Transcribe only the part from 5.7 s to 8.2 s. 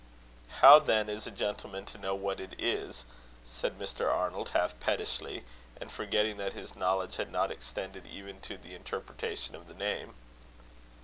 and forgetting that his knowledge had not extended